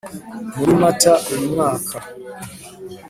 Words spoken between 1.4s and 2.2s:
mwaka